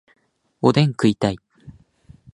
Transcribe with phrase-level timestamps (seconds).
[0.63, 1.37] おでん食いたい